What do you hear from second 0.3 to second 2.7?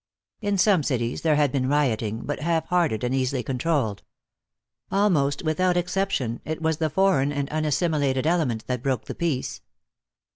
In some cities there had been rioting, but half